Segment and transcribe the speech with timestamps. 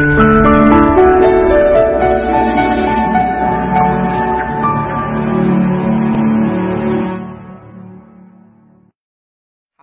[0.00, 0.06] 好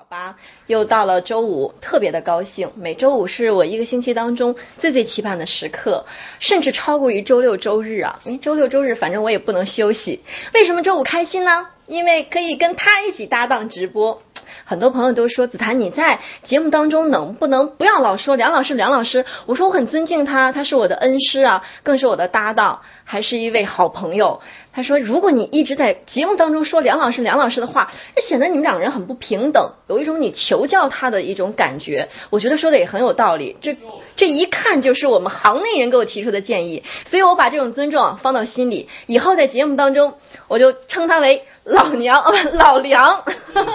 [0.09, 0.35] 吧
[0.65, 2.71] 又到了周五，特别的高兴。
[2.75, 6.05] 每周五是我一个星期当中最最期盼的时刻，
[6.39, 8.20] 甚至超过于周六周日啊！
[8.25, 10.21] 因为周六周日反正我也不能休息。
[10.55, 11.68] 为什么周五开心呢？
[11.86, 14.23] 因为可以跟他一起搭档直播。
[14.66, 19.25] 很多朋友都说子檀你在节目当中能不能不要老说梁老师梁老师？
[19.45, 24.41] 我说我很尊敬他，他是我的恩师啊，更是我的搭档，还是一位好朋友。
[24.73, 32.09] 他说如果你一直在节目当中说梁老师梁老师的话，那显得你们两个人很不平等，有一种你求教他的一种感觉。
[32.29, 33.76] 我觉得说的也很有道理，这
[34.16, 40.13] 这一看就是我们行内人给我提出的建议，所以我把这种尊重放到心里，以后在节目当中
[40.48, 41.43] 我就称他为。
[41.68, 43.26] 老娘哦不 老梁，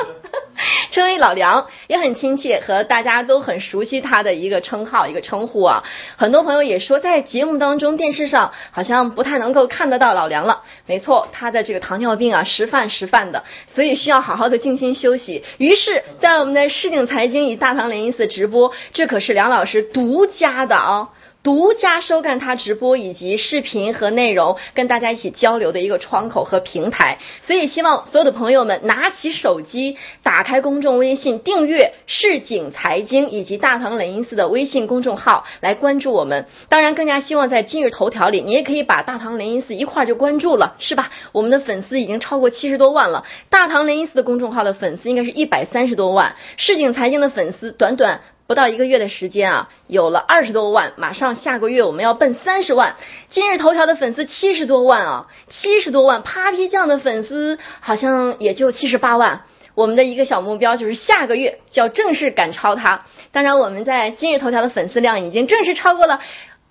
[0.92, 5.82] 称为老梁也很亲切，和大家都很熟悉他的一个称号一个称呼啊。
[6.16, 10.63] 很多朋友也说在节目当中电视上好像不太能够看得到老梁了。
[10.87, 15.43] 没错，他的这个糖尿病啊时犯时犯的，所以需要好好的静心休息。
[15.57, 21.09] 于是，在我们的市井财经与大唐雷音寺直播，这可是梁老师独家的啊。
[21.43, 27.18] 独家收看他直播以及视频和内容，跟大家一起交流的一个窗口和平台。
[27.43, 36.46] 所以希望所有的朋友们拿起手机，打开公众微信，订阅市井财经以及大唐雷音寺的微信公众号来关注我们。
[36.68, 41.10] 当然，更加希望在今日头条里，你也可以把大唐雷音寺一块儿就关注了，是吧？
[41.32, 48.20] 我们的粉丝已经超过七十多万了，大唐雷音寺的公众号的粉丝应该是一百三十多万，市井财经的粉丝短短。
[48.52, 52.96] 不到一个月的时间啊，有了二十多万，马上下个月我们要奔三十万。
[53.30, 56.22] 今日头条的粉丝七十多万啊，七十多万。
[56.22, 59.45] Papi 酱的粉丝好像也就七十八万。
[59.74, 63.06] 我们的一个小目标就是下个月就要正式赶超他。
[63.30, 66.20] 当然，我们在今日头条的粉丝量已经正式超过了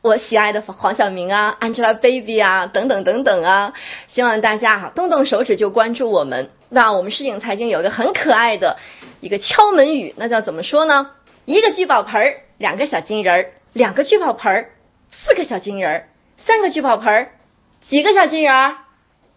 [0.03, 3.73] 我喜爱的黄晓明啊、Angelababy 啊等等等等啊。
[4.07, 6.51] 希望大家哈动动手指就关注我们。
[6.69, 8.77] 那我们市井财经有一个很可爱的
[9.19, 11.09] 一个敲门语，那叫怎么说呢？
[11.45, 14.69] 一个聚宝盆儿，两个小金人儿；两个聚宝盆儿，
[15.11, 16.03] 四个小金人儿；
[16.37, 17.31] 三个聚宝盆儿，
[17.81, 18.77] 几个小金人儿？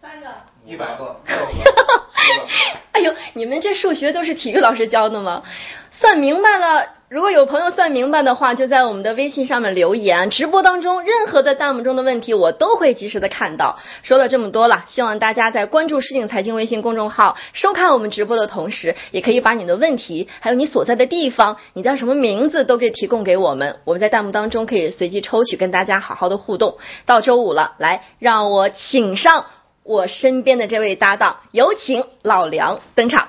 [0.01, 0.27] 三个，
[0.65, 1.21] 一百个。
[2.93, 5.43] 哎呦，你们这数学都是体育老师教的吗？
[5.91, 6.94] 算明白了。
[7.07, 10.31] 如果有朋友算明白的话，就在我们的微信上面留言。
[10.31, 13.77] 直播当中任何的弹幕中的问题，我都会及时的看到。
[14.01, 23.77] 说了这么多了，希望大家在关注“市井财经”微信公众号、收看我们直播的同时，也可以把你的问题，还有你所在的地方、你叫什么名字，都可以提供给我们。
[23.85, 26.79] 我们在弹幕当中可以随机抽取，跟大家好好的互动。
[27.05, 29.45] 到周五了，来，让我请上
[29.83, 33.27] 我身边的这位搭档，有请老梁登场。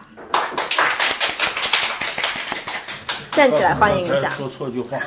[3.36, 4.30] 站起来欢迎一下。
[4.30, 4.98] 说错句话。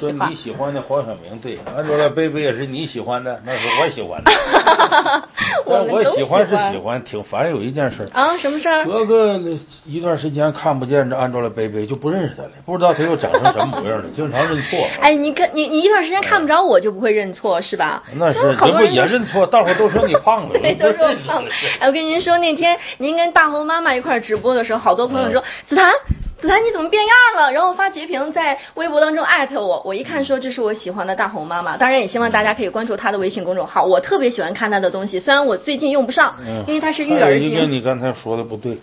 [0.00, 4.32] 说你喜欢的黄晓明对，按照那贝贝也是你喜欢的，那是我喜欢的。
[5.66, 8.84] 我喜欢是喜欢，挺烦有一件事啊，什么事儿？
[8.86, 9.38] 隔个
[9.84, 14.86] 一段时间看不见这按照了贝贝，就不认识他了，不知道他又长成什么模样了， 经常认错。
[15.00, 18.02] 哎，你看你你一段时间看不着我就不会认错是吧？
[18.14, 19.44] 那是，这不也认错？
[19.44, 21.44] 大伙都说你胖了，对，都说我胖。
[21.80, 25.92] 哎，我跟您说，那天您跟大红妈妈一块直播的时候，好多朋友说子檀。
[26.44, 27.52] 子涵你怎么变样了？
[27.52, 31.78] 然后发截屏在微博当中艾特我，我一看说这是我喜欢的大红妈妈。
[31.78, 37.72] 当然也希望大家可以关注她的微信公众号，我特别喜欢看她的东西，虽然我最近用不上，因为她是育儿经。
[37.72, 38.78] 你刚才说的不对。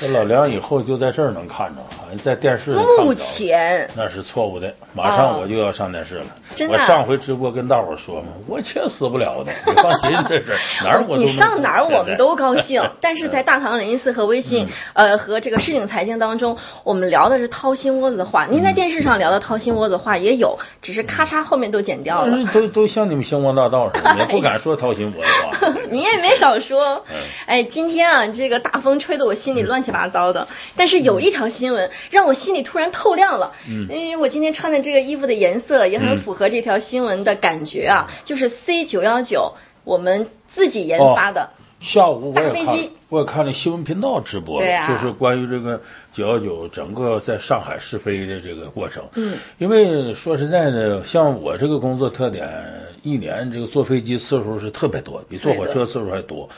[0.00, 6.26] 这老梁以后就在这儿能看着，好像在电视上目前那是错误的，马上我就要上电视了。
[6.56, 12.82] 真的，我上回直播跟大伙说嘛，我切死不了的，你放心，这是哪儿我你上哪儿我们都高 兴。
[13.00, 18.46] 但是在大唐雷音寺和微信呃和这个市井财经当中，我们聊的是掏心窝子的话。
[18.46, 22.38] 您在电视上聊的掏心窝子话也有，只是咔嚓后面都剪掉了。
[22.52, 25.80] 都都像你们星光大道似的，也不敢说掏心窝子话。
[25.90, 27.04] 你也没少说。
[27.44, 29.81] 哎，今天啊，这个大风吹得我心里乱。
[29.82, 33.52] 乱七八糟的，但是有一条新闻让我心里突然透亮了。
[33.68, 41.50] 嗯，因为我今天穿的这个衣服的颜色也很符合这条新闻的感觉啊，就是 C 九幺九，我们自己研发的。
[41.80, 42.78] 下午我也看，
[43.08, 45.80] 我也看了新闻频道直播了，就是关于这个
[46.12, 49.02] 九幺九整个在上海试飞的这个过程。
[49.16, 52.48] 嗯，因为说实在的，像我这个工作特点，
[53.02, 56.48] 一年这个坐飞机次数是特别多，比坐火车次数还多。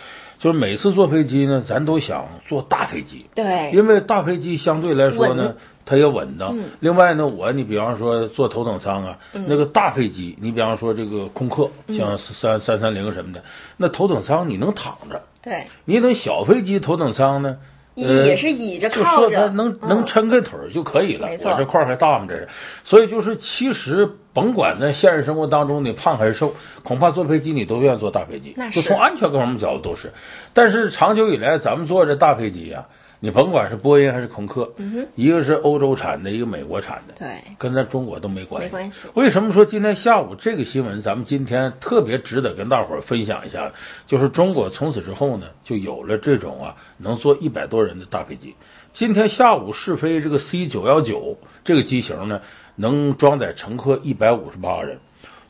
[0.45, 5.55] 就是每次坐飞机呢，咱都想坐大飞机，对，因为大飞机相对来说呢，
[5.87, 6.55] 它也稳当。
[6.81, 13.43] 另外呢，我你比方说坐头等舱啊，那个大飞机，你比方说这个空客，像三三三零什么的，
[13.79, 15.65] 那头等舱你能躺着，对。
[15.87, 17.57] 你等小飞机头等舱呢，
[17.95, 21.29] 也是倚着靠着，就说他能能抻开腿就可以了。
[21.45, 22.27] 我这块还大吗？
[22.29, 22.49] 这是，
[22.85, 30.13] 所以就是其实甭管在现实生活当中你胖还是瘦，恐怕坐飞机你都愿意坐大飞机，就从安全各方面角度都是。
[30.53, 32.87] 但是长久以来，咱们坐这大飞机呀。
[33.25, 34.71] 你甭管是波音还是空客，
[35.15, 38.67] 一个是欧洲产的，一个美国产的，对，跟咱中国都没关系。
[38.67, 39.09] 没关系。
[39.15, 43.73] 为什么说今天下午这个新闻，咱们今天特别值得跟大伙儿分享一下？
[44.07, 48.55] 就是中国从此之后呢，就有了这种啊，能坐一百多人的大飞机。
[48.93, 52.43] 今天下午试飞这个 C 九幺九这个机型呢，
[52.77, 54.99] 能装载乘客一百五十八人。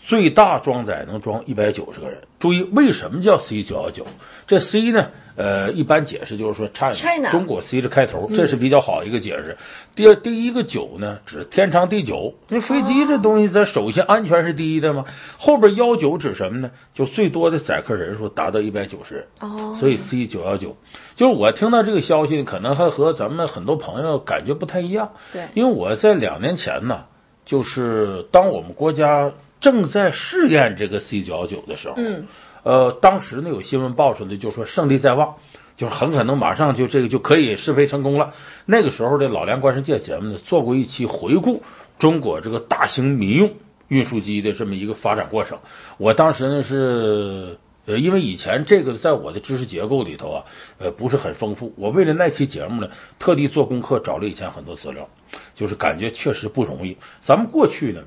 [0.06, 2.18] 最大装载能装一百九十个人。
[2.38, 4.06] 注意，为什么叫 C 九幺九？
[4.46, 5.08] 这 C 呢？
[5.36, 9.56] 呃，一般解释就是说，China，中国 C 是开头，这是比较好一个解释。
[9.96, 12.34] 第二，第一个九呢，指天长地久。
[12.48, 15.06] 那飞机这东西，它首先安全是第一的嘛。
[15.38, 16.70] 后边幺九指什么呢？
[16.94, 19.26] 就最多的载客人数达到一百九十人。
[19.40, 19.74] 哦。
[19.80, 20.76] 所以 C 九幺九，
[21.16, 25.12] 就是我听到这个消息，可能还和咱们很多朋友感觉不太一样。
[25.32, 25.48] 对。
[25.54, 27.06] 因为我在两年前呢，
[27.44, 29.32] 就是当我们国家。
[29.64, 32.26] 正在试验这个 C 九幺九的时候，嗯，
[32.64, 35.36] 呃，当时呢有新闻报出来，就说胜利在望，
[35.78, 38.34] 就是很可能马上就这个就可以试飞成功了。
[38.66, 41.62] 那个时候的老梁观世界节目呢做过一期回顾
[41.98, 43.52] 中国这个大型民用
[43.88, 45.56] 运输机的这么一个发展过程。
[45.96, 47.56] 我当时呢是
[47.86, 50.44] 呃，因为以前这个在我的知识结构里头啊，
[50.78, 51.72] 呃，不是很丰富。
[51.78, 52.88] 我为了那期节目呢，
[53.18, 55.08] 特地做功课找了以前很多资料，
[55.54, 56.98] 就是感觉确实不容易。
[57.22, 58.02] 咱们过去呢。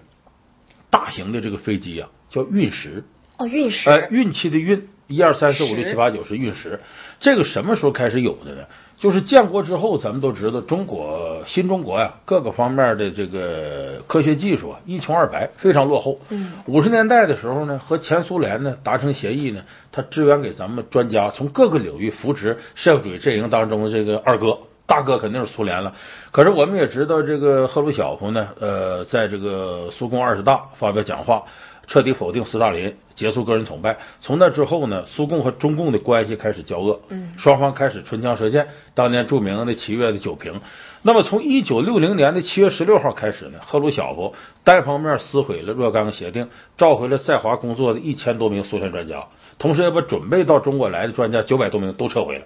[0.90, 3.04] 大型的这个飞机啊，叫运十
[3.38, 6.80] 哦，运十哎，运气的运，一二三四五六七八九是运十。
[7.20, 8.64] 这个什么时候开始有的呢？
[8.98, 16.20] 就是建国之后，咱们都知道，中国新中国呀，各个方面的这个科学技术啊一穷二白，非常落后。
[16.30, 19.62] 嗯，五十年代的时候呢，和前苏联呢达成协议呢，
[19.92, 24.58] 他支援给咱们专家，从各个领域扶持社会主义阵营当中的这个二哥。
[24.88, 25.94] 大哥肯定是苏联了，
[26.32, 31.44] 可是我们也知道，这个赫鲁晓夫呢，呃，在这个苏共二十大发表讲话，
[31.88, 33.98] 彻底否定斯大林，结束个人崇拜。
[34.22, 38.70] 从那之后呢，苏共和中共的关系开始交恶，嗯，双方开始唇枪舌剑。
[38.94, 40.54] 当年著名的七月的酒瓶。
[41.02, 49.26] 那么从一九六零年的七月十六号开始呢，赫鲁晓夫单方面撕毁了若干个协定，召回了在华工作的一千多名苏联专家，
[49.60, 52.46] 同时也把准备到中国来的专家九百多名都撤回了。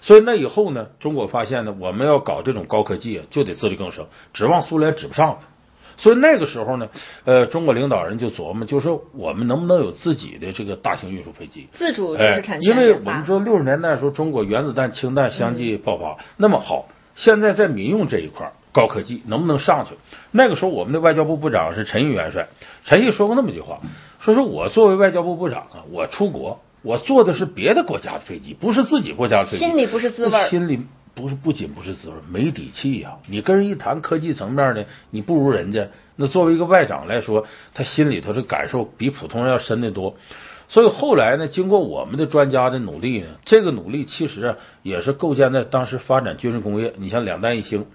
[0.00, 5.38] 所以那以后呢，中国发现呢，我们要搞这种高科技啊，就得自力更生，指望苏联指不上了。
[5.96, 6.88] 所以那个时候呢，
[7.24, 12.72] 呃，中国领导人就琢磨，就说我们能不能有自己的这个大型运输飞机，自主知识产权。
[12.72, 16.16] 因为我们说六十年代时候，中国原子弹、氢弹相继爆发。
[16.36, 16.86] 那么好，
[17.16, 19.96] 现在在民用这一块高科技能不能上去？
[20.30, 22.46] 那个时候，我们的外交部部长是陈毅元帅，
[22.84, 23.80] 陈毅说过那么句话，
[24.20, 26.60] 说是我作为外交部部长啊，我出国。
[26.82, 30.80] 我坐的是别的国家的飞机，不是自己国家的飞机，心里不是滋味心里
[31.14, 33.16] 不是不仅不是滋味没底气呀。
[33.26, 35.88] 你跟人一谈科技层面的，你不如人家。
[36.14, 40.16] 那作为一个外长来说，他心里头这感受比普通人要深得多。
[40.68, 46.92] 所以后来呢，经过我们的专家的努力呢，这个努力其实啊也是构建在当时发展军事工业。
[46.98, 47.86] 你像两弹一星，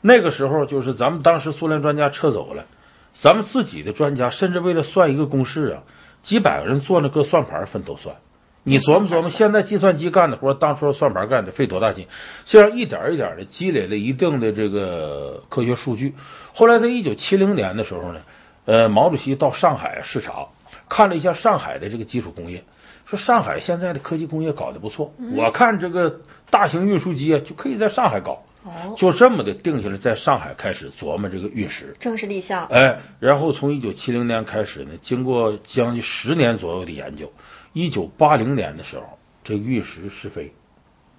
[0.00, 2.66] 那个时候就是咱们当时苏联专家撤走了，
[3.14, 5.82] 咱们自己的专家甚至为了算一个公式啊，
[6.22, 8.16] 几百个人坐那搁算盘分头算。
[8.62, 12.06] 你琢磨琢磨，现在计算机干的活，当初算盘干的费多大劲？
[12.44, 16.14] 这样一点一点的积累了一定的这个科学数据。
[16.52, 18.20] 后来在一九七零年的时候呢，
[18.66, 20.48] 呃，毛主席到上海视察，
[20.88, 22.62] 看了一下上海的这个基础工业，
[23.06, 26.20] 说上海现在的科技工业搞得不错，我看这个
[26.50, 28.42] 大型运输机啊就可以在上海搞。
[28.62, 32.66] 哦，就这么的定下来，在上海开始琢磨这个运石，正式立项。
[32.66, 37.32] 哎，然后从一九七零年开始呢，经过将近十年左右的研究。
[37.72, 40.52] 一九八零年的时候，这运石试飞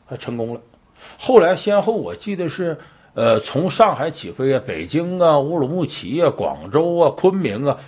[0.05, 0.61] 还成功了。
[1.17, 2.77] 后来先后我记得是，
[3.15, 7.79] 呃，从上海起飞啊，北京啊，乌鲁木齐啊，广州啊，昆明啊，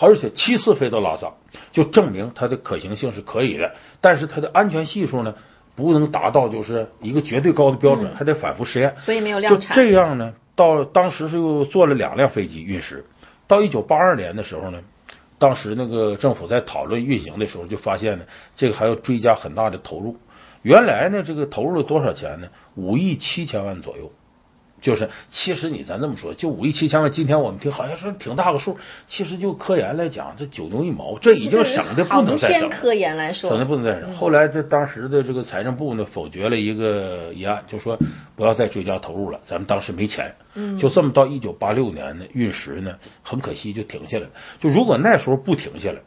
[0.00, 1.34] 而且七次飞到拉萨，
[1.70, 3.72] 就证明它的可行性是可以的。
[4.00, 5.34] 但是它的安全系数呢，
[5.76, 8.92] 不能达到就是一个绝对高的标准，还得反复实验。
[8.98, 9.76] 所以没有量产。
[9.76, 13.04] 就这样呢，到当时是又做了两辆飞机运十。
[13.46, 14.80] 到一九八二年的时候呢。
[15.38, 18.24] 当时那个政府在讨论运行的时候，就发现呢，
[18.56, 20.16] 这个还要追加很大的投入。
[20.62, 22.48] 原来呢，这个投入了多少钱呢？
[22.74, 24.10] 五亿七千万左右。
[24.86, 28.78] 就是，其实你咱这么说，就五亿七千万，今天我们听好像是挺大个数，
[29.08, 32.70] 其实就科研来讲，这九牛一毛，这已经省的不能再省。
[32.70, 34.12] 科研来说，省的不能再省。
[34.12, 37.98] 后来这当时的这个财政部呢，否决了一个议案，就说
[38.36, 40.32] 不要再追加投入了，咱们当时没钱。
[40.54, 40.78] 嗯。
[40.78, 44.30] 就这么到一九八六年呢，运十呢，很可惜就停下来了。
[44.60, 45.98] 就如果那时候不停下来，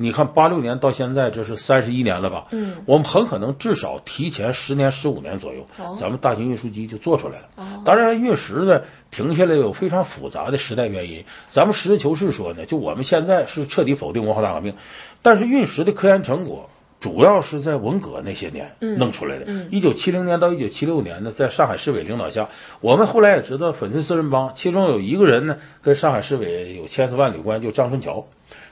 [0.00, 2.46] 你看八六年到现在，这是三十一年了吧？
[2.52, 7.44] 嗯，我们很可能至少提前十年、十五年左右，哦咱们大型运输机就做出来了。
[7.56, 11.24] 哦当然，运十呢停下来有非常复杂的时代原因。
[11.50, 14.74] 咱们实事求是说呢，就我们现在是彻底否定文化大革命，
[15.20, 16.70] 但是运十的科研成果。
[17.00, 19.68] 主要是在文革那些年嗯弄出来的嗯。
[19.70, 22.48] 一九七零年到一九七六年呢，在上海市委领导下，
[22.80, 28.26] 我们后来也知道粉碎四人帮，其中有一个人呢跟上海市委有千丝万缕关系，就张春桥。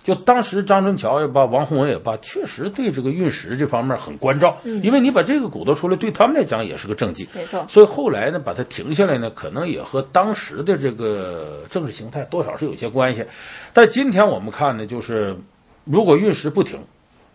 [0.07, 7.29] 就当时张春桥也罢，王洪文也罢，确实对这个运石这方面很关照，嗯因为你把这个鼓捣出来，对他们来讲也是个政绩。
[7.35, 13.27] 没错所以后来呢，把它停下来呢，可能也和当时的这个政治形态多少是有些关系。
[13.73, 15.39] 但今天我们看呢，就是
[15.83, 16.79] 如果运石不停，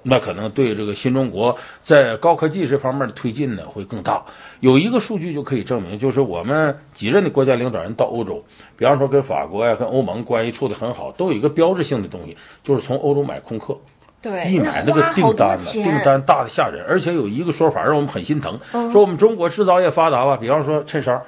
[0.03, 4.25] 那可能对这个新中国在高科技这方面的推进呢会更大。
[4.59, 8.43] 有一个数据就可以证明，就是我们几任的国家领导人到欧洲，
[8.77, 13.77] 比方说跟法国呀、跟欧盟关系处的很好，都有一个标志性的东西，就是从欧洲买空客。
[14.21, 21.23] 对，一买那个订单呢，订单大的吓人，而且有一个说法让我们很心疼，嗯说我们中国制造业发达吧，比方说衬衫，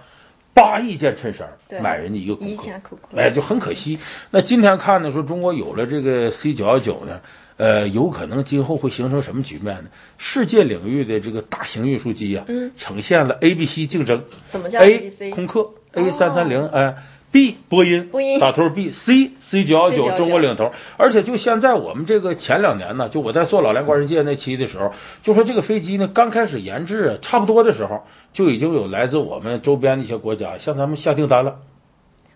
[0.54, 1.50] 八亿件衬衫
[1.82, 3.98] 买人家一个一库克家库克哎，就很可惜。
[4.30, 7.20] 那今天看呢，说中国有了这个 C 九幺九呢，
[7.64, 9.90] 呃，有可能今后会形成什么局面呢？
[10.18, 14.22] 世界领域的这个大型运输机啊，嗯呈现了 A、B、C 竞争。
[14.50, 16.96] 怎么叫 A ABC 空客哦 A 三三零哎。
[17.32, 24.92] B 波音，波音打头 B，C C 九幺九 C919 中国领头，而且就现在我们这个前两年呢，就我在做老梁观世界那期的时候，
[25.24, 28.04] 就说这个飞机呢刚开始研制啊差不多的时候，
[28.34, 31.56] 就已经有来自我们周边的一些国家向咱们下订单了。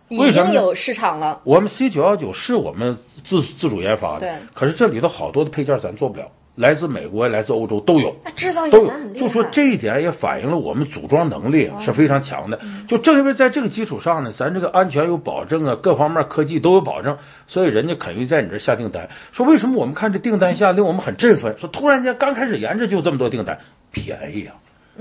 [0.10, 1.42] 已经有市场了。
[1.44, 8.16] 我们 C 九幺九是我们自自主研发的，对可是这里头好多的配件咱做不了，来自美国、来自欧洲都有。
[8.24, 8.92] 那制造都有。
[9.14, 12.60] 就说这一点也反映了我们组装能力是非常强的。
[12.88, 19.10] 就正因为在这个基础上呢，咱这个安全有保证啊，各方面科技都有保证，所以人家肯于在你这下订单。
[19.32, 21.58] 说为什么我们看这订单下令我们很振奋？
[21.58, 23.60] 说突然间刚开始研制就这么多订单，
[23.92, 24.56] 便宜啊！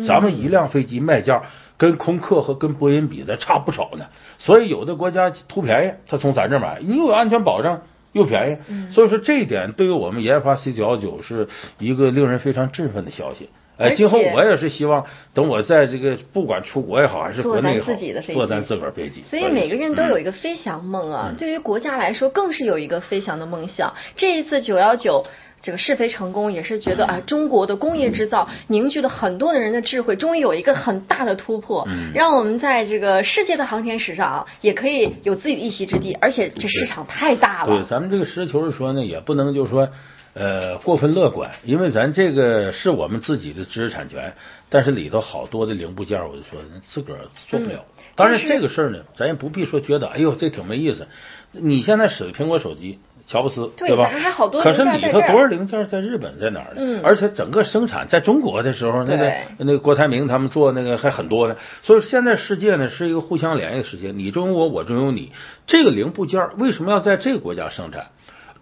[0.06, 1.40] 咱们一辆飞机卖价
[1.76, 4.06] 跟空客和跟波音比的差不少呢，
[4.38, 7.82] 所以有的国家图便宜，他从咱这儿买，你有安全保障。
[8.12, 13.50] 又便宜，嗯所以说这一点对于我们研发 C 九幺九是一个令人非常振奋的消息。
[13.76, 15.04] 哎，今后我也是希望，
[15.34, 19.22] 等我在这个不管出国也好，还是国内也好，做咱自己的飞机做咱自个儿飞机。
[19.22, 23.92] 所以每个人都嗯有一个飞翔梦啊，对于国家来说更是有一个飞翔的梦想。
[24.16, 25.22] 这一次九幺九。
[25.62, 37.86] 这个试飞成功，也是觉得啊，中国的工业制造凝聚了很多的人的智慧，终于有一个很大的突破，嗯让我们在这个世界的航天史上啊，也可以有自己的一席之地，而且这市场太大了对，了。
[37.86, 39.88] 咱们这个实事求是说呢，也不能就说
[40.34, 44.34] 呃过分乐观，因为咱这个是我们自己的知识产权，
[44.68, 47.84] 但是里头好多的零部件，我就说自个儿做不了。
[47.88, 51.06] 嗯当然这个事儿呢，咱也不必说觉得哎呦这挺没意思。
[51.52, 52.98] 你现在使的苹果手机。
[53.26, 54.08] 乔布斯对吧？
[54.08, 56.80] 还好多可是里头多少零件在日本在哪儿呢？
[56.80, 61.56] 嗯而且整个生产在中国的时候，那个那个郭台铭他们做那个还很多呢。
[61.82, 65.32] 所以现在世界呢是一个互相联系的世界，你中有我，我中有你。
[65.66, 68.06] 这个零部件为什么要在这个国家生产？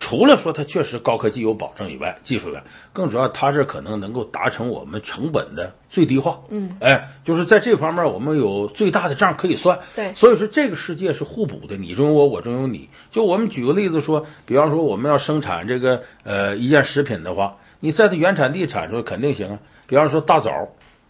[0.04, 6.40] 除了说它确实高科技有保证以外，技术以外，更主要它是可能能够达成我们成本的最低化。
[6.50, 9.78] 嗯哎，就是在这方面我们有最大的账可以算。
[9.96, 12.90] 对所以说这个世界是互补的，你中有我，我中有你。
[13.10, 19.58] 就我们举个例子说，比方说我们要生产这个呃一件食品的话，你在它原产地产出来肯定行啊。
[19.86, 20.50] 比方说大枣。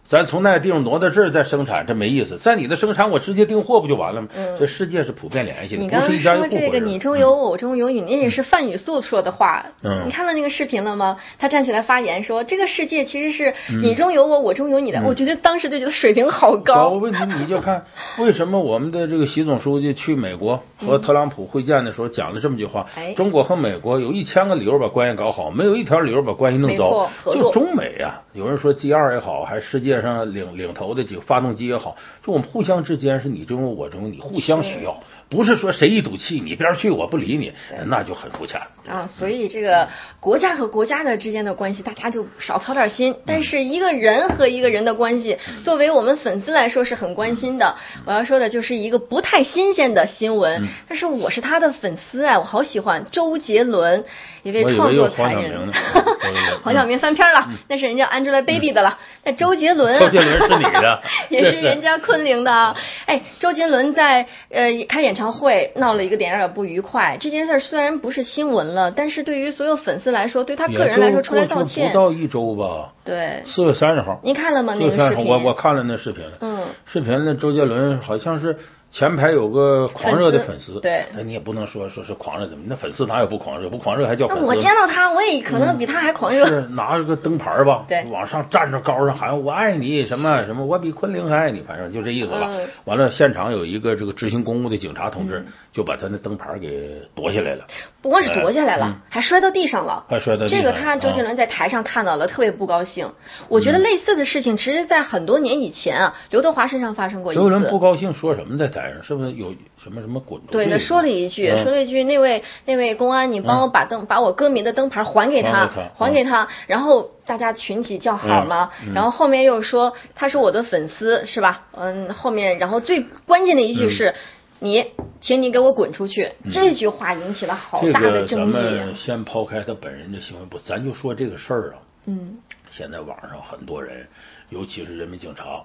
[0.07, 2.37] 咱从那个地方挪到这儿再生产，这没意思。
[2.37, 4.27] 在你的生产，我直接订货不就完了吗？
[4.35, 9.65] 嗯这世界是普遍联系的，你刚刚说这个“一户人你中有我，我中有你”，那也是范雨素说的话。
[9.83, 11.17] 嗯你看到那个视频了吗？
[11.39, 15.01] 他站起来发言说：“这个世界其实是嗯你中有我，我中有你的。
[15.03, 16.89] 我觉得当时就觉得水平好高。
[16.89, 17.83] 问题你就看
[18.19, 27.09] 为什么我们的这个习总书记去美国和特朗普会见的时候讲了这么句话：哎中国和美国有一千个理由把关系搞好，没有一条理由把关系弄糟。
[27.25, 37.51] 就中美啊、有人说 G 二也好，还是世界上领领头的几个发动机也好，就我们互相之间是你中有我中有你，互相需要，不是说谁一赌气你边儿去我不理你，
[37.87, 38.61] 那就很肤浅。
[38.87, 39.87] 啊，所以这个
[40.19, 43.15] 国家和国家的之间的关系，大家就少操点心。
[43.25, 47.75] 但是一个人和一个人的关系，作为我们粉丝来说是很关心的。
[48.05, 54.05] 我要说的就是一个不太新鲜的新闻，嗯但是我是他的粉丝哎，我好喜欢周杰伦，
[54.43, 55.73] 一位创作才人
[56.61, 58.99] 黄晓明翻篇了，那是人家 Angelababy 的了。
[59.23, 62.75] 那周杰伦， 嗯周杰伦是你的 也是人家昆凌的啊。
[63.05, 67.17] 哎，周杰伦在呃开演唱会闹了一个点，有点不愉快。
[67.19, 71.95] 这件事儿虽然不是新闻了，但是对于所有粉丝来说，对他个人来说出来道歉不。
[71.95, 74.75] 到一周吧，对，四月三十号，您看了吗？
[74.79, 75.27] 那个视频？
[75.27, 76.37] 我我看了那视频了。
[76.41, 78.57] 嗯，视频那，周杰伦好像是
[78.95, 82.63] 前排有个狂热的粉丝，粉丝对那你也不能说说是狂热怎么？
[82.65, 83.69] 那粉丝哪有不狂热？
[83.69, 84.55] 不狂热还叫那粉丝吗？
[84.55, 86.47] 我见到他，我也可能比他还狂热。
[86.47, 92.47] 是拿着个灯牌吧，对往上站着高上喊我爱你什么什么，我比昆凌还爱你，反正就这意思吧。
[92.49, 97.65] 嗯完了，现场有一个这个执行公务的警察同志，就把他那灯牌给夺下来了，
[98.01, 100.05] 不光是夺下来了，嗯还摔到地上了。
[100.07, 103.11] 还摔到地上这个他周杰啊伦在台上看到了，特别不高兴。
[103.49, 107.79] 我觉得类似的事情，其实在很多年以前啊，刘德华身上发生过一次周杰伦不次。
[107.79, 109.03] 高兴说什么在台上？
[109.03, 110.51] 是不是有什么什么滚出去？
[110.53, 116.47] 对，他说了一句，嗯说了一句，那位那位公安，你帮我把灯，把我歌迷的灯牌还给他还给他。
[116.67, 121.67] 然后大家群起叫好嘛，然后后面又说他是我的粉丝，是吧？
[121.73, 124.13] 嗯，后面然后最关键的一句是。
[124.59, 124.85] 你，
[125.19, 126.31] 请你给我滚出去！
[126.49, 128.85] 这句话引起了好大的争议啊。
[128.85, 131.83] 们先抛开他本人的行为不，咱就说这个事儿啊。
[132.05, 132.37] 嗯，
[132.71, 134.07] 现在网上很多人，
[134.49, 135.61] 尤其是人民警察，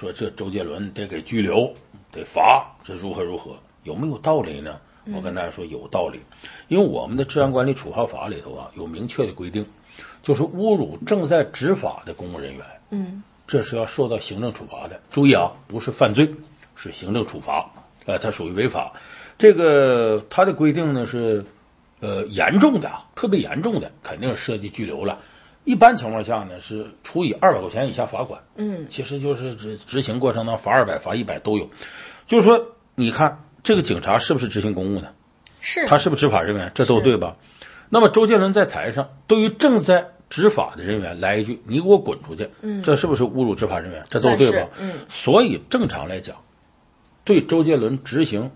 [0.00, 1.74] 说这周杰伦得给拘留，
[2.10, 3.56] 得罚，这如何如何？
[3.84, 4.80] 有没有道理呢？
[5.14, 6.20] 我跟大家说有道理，
[6.68, 9.66] 因为我们的治安管理处罚法里头啊有明确的规定，
[10.22, 14.98] 就是侮辱正在执法的公务人员，嗯，这是要受到行政处罚的。
[15.10, 16.34] 注意啊，不是犯罪，
[16.76, 17.70] 是行政处罚，
[18.06, 18.94] 呃，它属于违法。
[19.36, 21.44] 这个它的规定呢是
[22.00, 25.18] 呃严重的啊，特别严重的，肯定是涉及拘留了。
[25.64, 31.68] 一般情况下呢是处以二百块钱以下罚款，嗯其实就是执执行过程当中罚二百、罚一百都有。
[32.26, 35.12] 就是说，你看这个警察是不是执行公务呢？
[35.60, 36.72] 是他是不是执法人员？
[36.74, 37.36] 这都对吧？
[37.90, 44.06] 那么周杰伦在台上对于正在执法的人员来一句“你给我滚出去”，嗯这是不是侮辱执法人员？
[44.08, 44.68] 这都对吧？
[44.78, 46.36] 嗯所以正常来讲，
[47.24, 48.52] 对周杰伦执行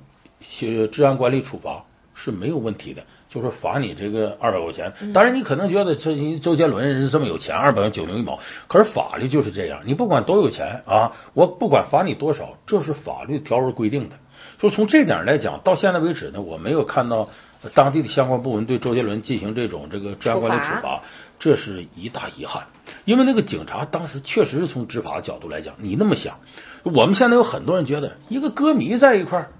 [0.63, 1.85] 呃治安管理处罚
[2.15, 4.93] 是没有问题的，就是罚你这个二百块钱。
[5.01, 14.17] 嗯当然，你可能觉得这周杰伦人是这么有钱，二百块九牛一毛，可是法律就是这样，你不管多有钱啊，我不管罚你多少，这是法律条文规定的。
[14.59, 17.29] 就从这点来讲，到现在为止呢，我没有看到
[17.63, 21.03] 呃当地的相关部门对周杰伦进行这种这个治安管理处罚，
[21.39, 22.65] 这是一大遗憾。
[23.05, 26.39] 因为那个警察当时确实是从执法角度来讲，你那么想，
[26.83, 29.51] 我们现在有很多人觉得一个歌迷在一块儿，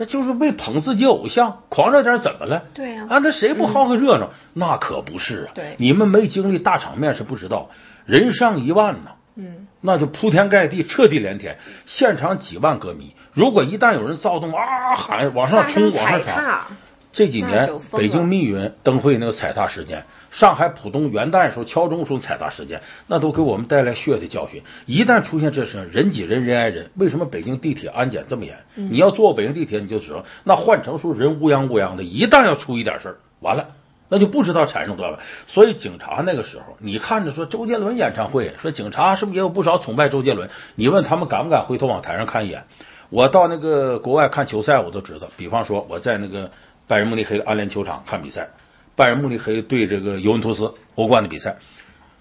[0.00, 2.62] 那就是为捧自己偶像，狂热点怎么了？
[2.72, 4.30] 对呀啊，那谁不好个热闹？
[4.54, 5.52] 那可不是啊。
[5.54, 7.68] 对你们没经历大场面是不知道，
[8.06, 9.10] 人上一万呢。
[9.36, 13.14] 嗯，那就铺天盖地，彻地连天，现场几万歌迷。
[13.34, 16.66] 如果一旦有人躁动啊喊往上冲，往上踩闯，踏，
[17.12, 24.62] 这几年北京密云灯会那个踩踏事件，上海浦东元旦时候敲钟时候踩踏事件，那都给我们带来血的教训。
[24.86, 26.90] 一旦出现这事，人挤人，人挨人。
[26.96, 28.56] 为什么北京地铁安检这么严？
[28.74, 33.70] 你要坐北京地铁，你就知道，那换乘时候人乌泱乌泱的，一旦要出一点事儿，完了。
[34.12, 35.18] 那就不知道产生多少。
[35.46, 40.48] 所以警察那个时候，你看着说周杰伦演唱会，说警察是不是也有不少崇拜周杰伦？
[40.74, 42.64] 你问他们敢不敢回头往台上看一眼？
[43.10, 45.28] 我到那个国外看球赛，我都知道。
[45.36, 46.50] 比方说我在那个
[46.90, 48.48] 拜仁慕尼黑的安联球场看比赛，
[48.96, 51.58] 拜仁慕尼黑对这个尤文图斯欧冠的比赛，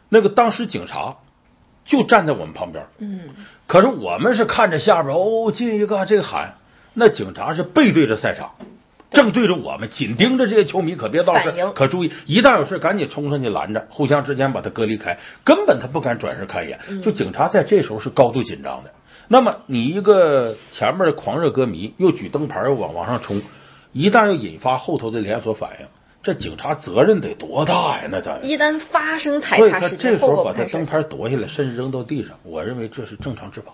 [0.09, 1.15] 那个当时警察
[1.85, 3.21] 就站在我们旁边，嗯，
[3.65, 6.53] 可是我们是看着下边哦进一个这个喊，
[6.93, 8.51] 那警察是背对着赛场，
[9.09, 16.79] 正对着我们，紧盯着这些球迷，可别闹事反应，可注意，一旦有事赶紧冲上去拦着，互相之间把他隔离开，根本他不敢转身看一眼。
[17.01, 18.91] 就警察在这时候是高度紧张的。
[19.29, 23.41] 那么你一个前面的狂热歌迷又举灯牌又往往上冲，
[23.91, 25.85] 一旦要引发后头的连锁反应，
[26.21, 28.07] 这警察责任得多大呀？
[28.11, 28.45] 那当然。
[28.45, 30.63] 一旦发生踩踏事件，后时候把他。
[30.65, 33.73] 灯牌夺下来，甚至扔到地上，我认为这是正常执法，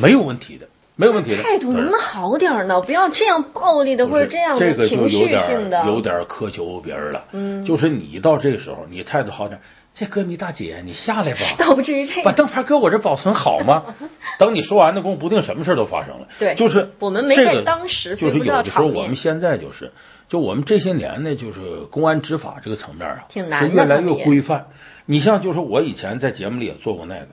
[0.00, 1.42] 没有问题的，没有问题的。
[1.42, 2.80] 态度能不能好点儿呢？
[2.82, 5.84] 不要这样暴力的，或者这样的这个就有情绪点性的。
[5.86, 7.24] 有点苛求别人了。
[7.32, 9.60] 嗯就是你到这时候，你态度好点，
[9.94, 11.40] 这歌迷大姐，你下来吧。
[11.56, 12.24] 倒不至于这样。
[12.24, 13.94] 把灯牌搁我这保存好吗？
[14.38, 16.26] 等你说完的功夫，不定什么事都发生了。
[16.40, 19.92] 对就是我们没在当时就是有的时候我们现在就是，
[20.28, 24.66] 就我们这些年呢，就是公安执法这个层面啊，挺难越来越规范。
[25.06, 27.28] 你像就是我以前在节目里也做过那个，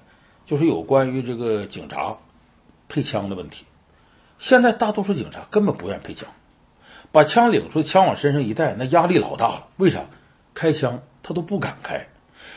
[0.46, 2.18] 就是有关于这个警察
[2.88, 3.66] 配枪的问题。
[4.38, 6.28] 现在大多数警察根本不愿配枪，
[7.12, 9.68] 把枪领出去，枪往身上一带，那压力老大了。
[9.78, 10.02] 为啥？
[10.54, 12.08] 开枪他都不敢开。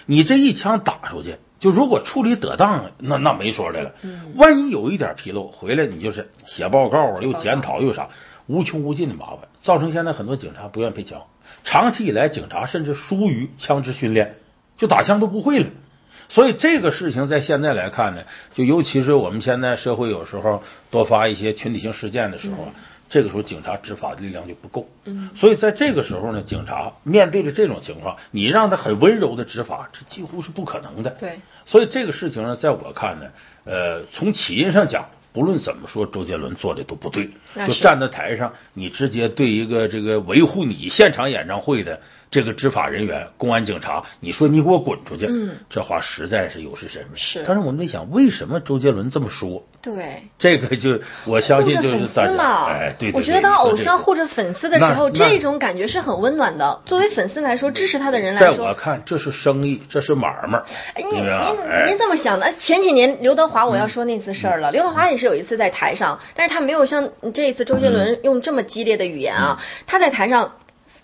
[0.06, 3.92] 你这一枪打出去，就如果处理得当，那那没说的了。
[4.02, 8.08] 嗯万一有一点纰漏，回来你就是写报告啊，又检讨又啥，
[8.46, 11.22] 无穷无尽的麻烦，造成现在很多警察不愿配枪。
[11.62, 14.36] 长期以来，警察甚至疏于枪支训练，
[14.76, 15.66] 就打枪都不会了。
[16.28, 18.22] 所以这个事情在现在来看呢，
[18.54, 22.74] 就尤其是我们现在社会有时候多发一些群体性事件的时候啊，
[23.14, 24.88] 这个时候警察执法的力量就不够。
[25.04, 31.10] 嗯，所以在这个时候呢，警察面对着这种情况，你让他很温柔的执法，这几乎是不可能的。
[31.10, 33.26] 对，所以这个事情呢，在我看呢，
[33.64, 35.06] 呃，从起因上讲。
[35.34, 37.28] 不论怎么说，周杰伦做的都不对。
[37.66, 42.00] 就站在台上，你直接对一个这个维护你现场演唱会的
[42.34, 47.12] 这个执法人员、公安警察，你说你给我滚出去，嗯，这话实在是有失身份。
[47.14, 47.44] 是。
[47.46, 49.62] 但是我们在想，为什么周杰伦这么说？
[49.80, 50.24] 对。
[50.36, 53.12] 这个就我相信就是大家，哎，对。
[53.12, 56.82] 我觉得当偶像护着粉丝的时候，这种感觉是很温暖的。
[56.84, 60.58] 作为粉丝来说，支持他的人来说，在我看这是生意，这是买卖。
[60.94, 62.52] 哎，您您您这么想的？
[62.58, 64.72] 前几年刘德华，我要说那次事儿了。
[64.72, 66.18] 刘德华也是有一次在台上。
[66.34, 70.56] 但是他没有像这一次周杰伦用这么激烈的语言啊，他在台上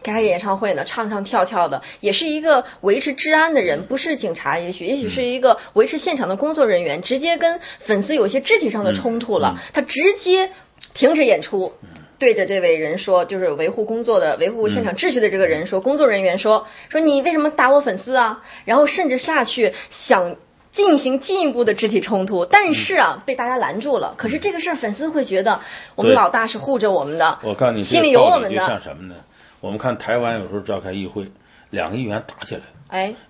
[0.03, 10.51] 开演唱会呢，唱唱跳跳的，也是一个维持治安的人，不是警察，也许也许是一个维持现场的工作人员，直接跟粉丝有些肢体上的冲突了，他直接
[10.95, 11.73] 停止演出，
[12.19, 18.43] 对着这位人说，就是维护工作的、维护现场秩序的这个人说，工作人员说说你为什么打我粉丝啊？
[18.65, 20.37] 然后甚至下去想。
[20.73, 24.15] 进行进一步的肢体冲突，但是啊，被大家拦住了。
[24.17, 25.59] 可是这个事儿，粉丝会觉得
[25.97, 28.65] 我们老大是护着我们的，我告诉你，心里有我们的。
[28.65, 29.17] 像什么呢？
[29.61, 31.31] 我们看台湾有时候召开议会，
[31.71, 32.63] 两个议员打起来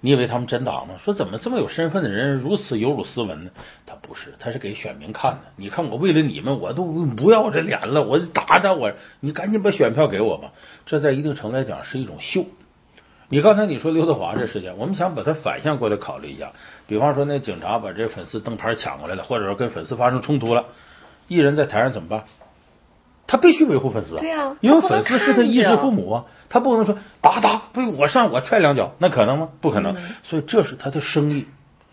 [0.01, 0.95] 你以为他们真打吗？
[0.99, 3.51] 说怎么这么有身份的人如此有辱斯文呢？
[3.85, 5.41] 他不是，他是给选民看的。
[5.57, 10.53] 你看我为了你们，我都不要这脸了，我打着我，你赶紧把选票给我吧。
[10.87, 12.47] 这在一定程度来讲是一种秀。
[13.29, 16.53] 你刚才你说刘德华这事件，我们想把它反向过来考虑一下。
[16.87, 20.65] 比方说，那警察把这粉丝灯牌抢过来了，或者说跟粉丝发生冲突了，
[21.29, 22.25] 艺人在台上怎么办？
[23.31, 29.51] 他必须维护粉丝啊，对啊，因为粉丝是他衣食父母啊，他不可能说打打，不我上我踹两脚，那可能吗？
[29.61, 29.95] 不可能。
[30.25, 31.47] 所以这是他的生意，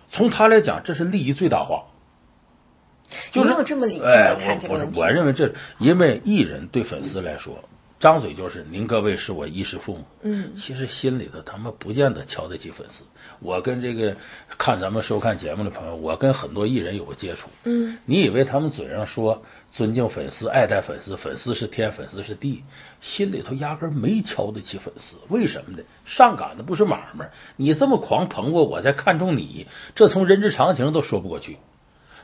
[0.10, 1.84] 从他来讲，这是利益最大化。
[3.32, 5.00] 就是这么理性的看这个问题。
[5.00, 7.60] 我认为这因为艺人对粉丝来说。
[8.00, 13.04] 张嘴就是您各位是我衣食父母，嗯，其实心里头他们不见得瞧得起粉丝。
[13.40, 14.16] 我跟这个
[14.58, 22.64] 看咱们收看节目的朋友，我跟很多艺人有过接触，嗯，你以为他们嘴上说尊敬粉丝、爱戴粉丝，粉丝是天，粉丝是地，
[23.02, 25.16] 心里头压根没瞧得起粉丝。
[25.30, 25.84] 为什么呢？
[26.06, 31.58] 上赶的不是买卖，你这么狂捧我，我才看中你，这从人之常情都说不过去。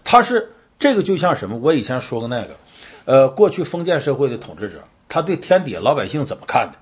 [0.03, 1.57] 他是这个就像什么？
[1.57, 2.57] 我以前说过那个，
[3.05, 4.83] 呃，过去封建社会的统治者。
[5.13, 6.79] 他对天底下老百姓怎么看的？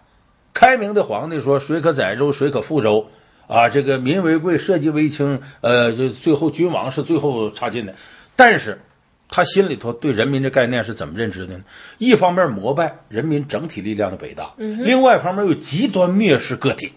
[0.54, 3.10] 开明的皇帝说：“水可载舟，水可覆舟
[3.48, 3.68] 啊？
[3.68, 5.42] 这个民为贵，社稷为轻。
[5.60, 7.96] 呃，就最后君王是最后差劲的。
[8.38, 8.80] 但是
[9.28, 11.64] 他心里头对人民的概念是怎么认知的呢？
[11.98, 16.94] 一方面膜拜人民整体力量的伟大，另外一方面又极端蔑视个体。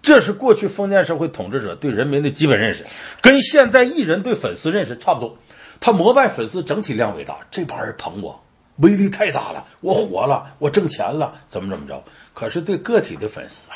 [0.00, 2.84] 这是过去封建社会统治者对人民的基本认识，
[3.20, 5.38] 跟现在艺人对粉丝认识差不多。
[5.80, 8.42] 他膜拜粉丝整体量伟大，这帮人捧我。”
[8.80, 12.02] 威力太大了，我火了，我挣钱了，怎么怎么着？
[12.34, 13.66] 可是对个体的粉丝，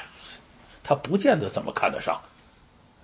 [0.82, 2.20] 他不见得怎么看得上。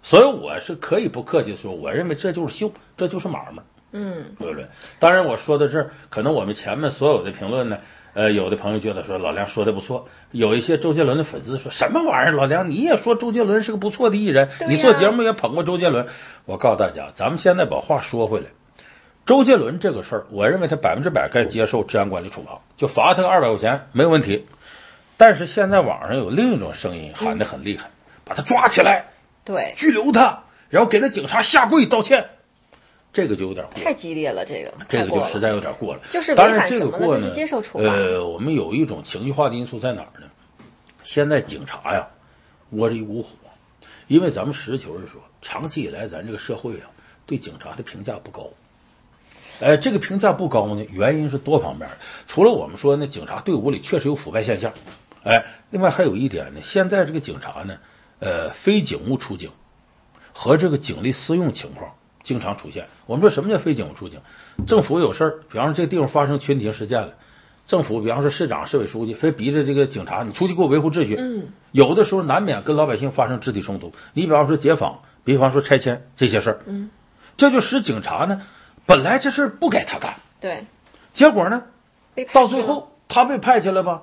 [0.03, 3.63] 所以我是可以不客气说，我认为这就是秀，这就是买卖。
[3.93, 4.67] 嗯，对不对？
[4.99, 7.79] 当然，我说到这儿，可能我们前面所有的评论呢，
[8.15, 12.33] 呃，有的朋友觉得说老梁说的不错，有一些周杰伦的粉丝说什么玩意儿？
[12.33, 16.07] 老梁你也说周杰伦是个不错的艺人，你做节目也捧过周杰伦。
[16.47, 18.47] 我告诉大家，咱们现在把话说回来。
[19.27, 24.47] 周杰伦这个事儿，我认为他百分之百该接受治安管理处罚，就罚他个二百块钱没有问题。
[25.17, 27.91] 但是现在网上有另一种声音喊得很厉害，
[28.25, 29.05] 把他抓起来，
[29.45, 32.31] 对，拘留他，然后给那警察下跪道歉，
[33.13, 36.01] 这个就有点过，太激烈了，这个这个就实在有点过了。
[36.11, 37.85] 就是当然这个过呢，接受处罚。
[37.85, 40.27] 呃，我们有一种情绪化的因素在哪儿呢？
[41.05, 42.09] 现在警察呀，
[42.71, 43.29] 窝着一股火，
[44.09, 46.89] 因为咱们实事求是说，长期以来咱这个社会啊，
[47.27, 48.49] 对警察的评价不高。
[49.61, 51.97] 哎，这个评价不高呢，原因是多方面的。
[52.27, 54.73] 除了我们说那警察队伍里确实有腐败现象，
[55.23, 57.77] 哎，另外还有一点呢，现在这个警察呢，
[58.21, 59.51] 呃，非警务出警
[60.33, 61.93] 和这个警力私用情况
[62.23, 62.87] 经常出现。
[63.05, 64.21] 我们说什么叫非警务出警？
[64.67, 67.13] 政府有事儿，比方说这地方发生群体事件了，
[67.67, 71.17] 政府比方说市长、市委书记非逼着这个警察你出去给我维护秩序。
[71.19, 73.93] 嗯，有的时候难免跟老百姓发生肢体冲突。
[74.15, 76.89] 你比方说解访，比方说拆迁这些事儿，嗯，
[77.37, 78.41] 这就使警察呢。
[78.91, 80.65] 本来这事不该他干，对，
[81.13, 81.63] 结果呢，
[82.33, 84.03] 到最后他被派去了吧？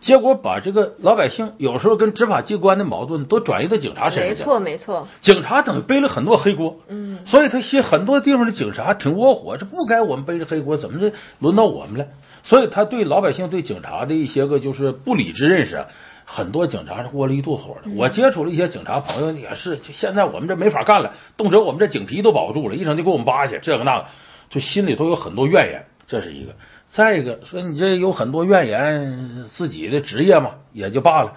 [0.00, 12.06] 结果把这个老百姓有时候跟执法机关的矛盾都转移到警察身上，没错没错，警察等于背了很多黑锅，嗯，所以他些很多地方的警察挺窝火，这不该我们背着黑锅，怎么这轮到我们了？
[12.44, 15.84] 所以他对老百姓对警察的一些个就是不理智认识。
[16.30, 17.90] 很多警察是窝了一肚子火的。
[17.96, 24.06] 我接触了一些警察朋友，也是，就现在我们这没法干了，动辄我们这警皮都保不住了，一整就给我们扒去，这个那个，
[24.50, 25.86] 就心里头有很多怨言。
[26.06, 26.52] 这是一个。
[26.90, 31.32] 再一个说，你这有很多怨言，自己的职业嘛也就罢了。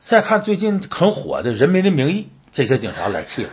[0.00, 3.50] 再看最近很火的《人民的名义》，这些警察来气了，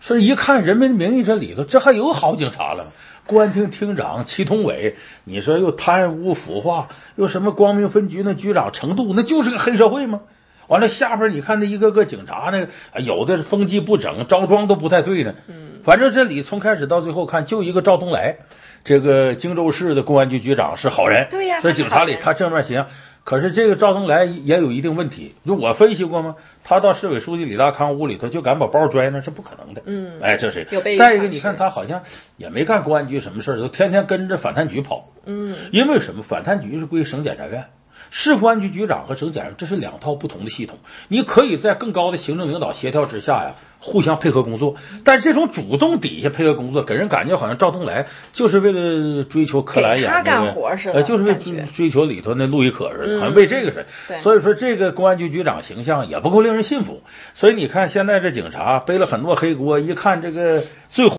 [0.00, 2.92] 说一看《人民的名义》这里头，这还有好警察了？
[3.26, 10.20] 公安厅厅长祁同伟，你说又贪污腐化，又什么光明分局那局长程度，那就是个黑社会吗？
[10.68, 12.68] 完了下边你看那一个个警察，那个
[13.00, 15.34] 有的风纪不整，着装都不太对呢。
[15.48, 18.36] 嗯，反正这里从开始到最后看，就一个赵东来，
[18.84, 21.28] 这个荆州市的公安局局长是好人。
[21.30, 22.86] 对呀，在警察里他正面形象。
[23.26, 26.36] 可是这个赵东来也有一定问题，就我分析过吗？
[26.62, 29.82] 他到市委书记李大康屋里头就敢把包拽那，是不可能的。
[29.84, 30.64] 嗯，哎，这是。
[30.96, 32.04] 再一个，你看他好像
[32.36, 35.08] 也没干公安局什么事儿，就天天跟着反贪局跑。
[35.24, 36.22] 嗯，因为什么？
[36.22, 37.64] 反贪局是归省检察院。
[38.10, 44.76] 市公安局局长和省检察这是两套不同的系统，你可以在更高的行政领导协调之下呀，互相配合工作。
[45.02, 50.54] 但这种主动底下配合工作，给人感觉好像赵东来就是为了追求柯蓝演的，
[50.92, 51.34] 呃，就是为
[51.74, 57.02] 追求里头那陆亦可似的，好像为这个似的所以说，这个公安局局长形象也不够令人信服。
[57.34, 61.06] 所以你看，现在这警察背了很多黑锅，一看这个最。